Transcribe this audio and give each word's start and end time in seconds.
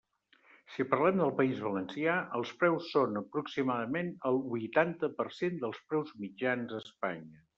Si 0.75 0.85
parlem 0.93 1.19
del 1.19 1.33
País 1.39 1.59
Valencià, 1.65 2.15
els 2.39 2.53
preus 2.63 2.87
són 2.95 3.21
aproximadament 3.21 4.11
el 4.31 4.41
huitanta 4.55 5.11
per 5.21 5.29
cent 5.43 5.63
dels 5.67 5.85
preus 5.93 6.17
mitjans 6.25 6.75
a 6.79 6.83
Espanya. 6.87 7.43